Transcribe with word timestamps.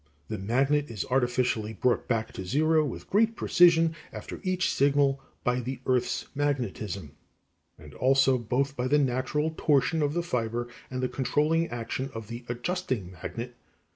The 0.29 0.39
magnet 0.39 0.89
is 0.89 1.05
artificially 1.11 1.73
brought 1.73 2.07
back 2.07 2.33
to 2.33 2.43
zero 2.43 2.83
with 2.83 3.07
great 3.07 3.35
precision 3.35 3.93
after 4.11 4.39
each 4.41 4.73
signal 4.73 5.21
by 5.43 5.59
the 5.59 5.79
earth's 5.85 6.25
magnetism, 6.33 7.11
and 7.77 7.93
also 7.93 8.39
both 8.39 8.75
by 8.75 8.87
the 8.87 8.97
natural 8.97 9.53
torsion 9.55 10.01
of 10.01 10.13
the 10.15 10.23
fiber 10.23 10.67
and 10.89 11.03
the 11.03 11.07
controlling 11.07 11.67
action 11.67 12.09
of 12.15 12.29
the 12.29 12.45
adjusting 12.49 13.11
magnet 13.11 13.49
(e) 13.49 13.51
(Fig. 13.51 13.53